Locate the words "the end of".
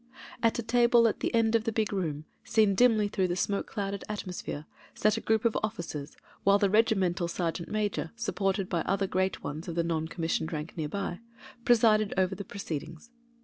1.19-1.65